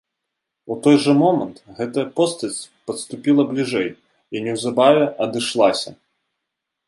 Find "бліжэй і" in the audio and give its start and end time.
3.51-4.43